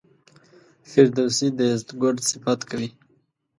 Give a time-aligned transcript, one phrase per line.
[0.89, 2.89] فردوسي د یزدګُرد صفت کوي.